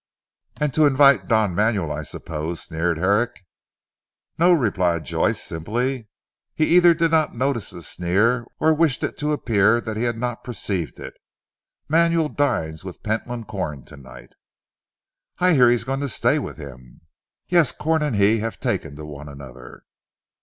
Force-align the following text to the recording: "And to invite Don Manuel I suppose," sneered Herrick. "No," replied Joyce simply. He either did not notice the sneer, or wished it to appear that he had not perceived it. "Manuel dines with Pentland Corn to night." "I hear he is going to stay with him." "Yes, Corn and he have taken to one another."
"And 0.59 0.73
to 0.73 0.87
invite 0.87 1.27
Don 1.27 1.53
Manuel 1.53 1.91
I 1.91 2.01
suppose," 2.01 2.59
sneered 2.61 2.97
Herrick. 2.97 3.45
"No," 4.39 4.51
replied 4.51 5.05
Joyce 5.05 5.39
simply. 5.39 6.07
He 6.55 6.65
either 6.75 6.95
did 6.95 7.11
not 7.11 7.35
notice 7.35 7.69
the 7.69 7.83
sneer, 7.83 8.47
or 8.59 8.73
wished 8.73 9.03
it 9.03 9.15
to 9.19 9.31
appear 9.31 9.79
that 9.79 9.97
he 9.97 10.03
had 10.05 10.17
not 10.17 10.43
perceived 10.43 10.99
it. 10.99 11.13
"Manuel 11.87 12.29
dines 12.29 12.83
with 12.83 13.03
Pentland 13.03 13.45
Corn 13.47 13.85
to 13.85 13.95
night." 13.95 14.31
"I 15.37 15.53
hear 15.53 15.69
he 15.69 15.75
is 15.75 15.83
going 15.83 15.99
to 16.01 16.09
stay 16.09 16.39
with 16.39 16.57
him." 16.57 17.01
"Yes, 17.47 17.71
Corn 17.71 18.01
and 18.01 18.15
he 18.15 18.39
have 18.39 18.59
taken 18.59 18.95
to 18.95 19.05
one 19.05 19.29
another." 19.29 19.83